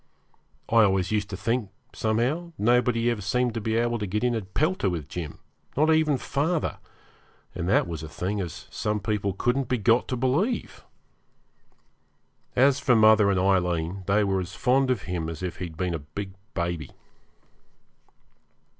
[0.67, 4.39] I always used to think, somehow, nobody ever seemed to be able to get into
[4.39, 5.37] a pelter with Jim,
[5.77, 6.79] not even father,
[7.53, 10.83] and that was a thing as some people couldn't be got to believe.
[12.55, 15.93] As for mother and Aileen, they were as fond of him as if he'd been
[15.93, 16.89] a big baby.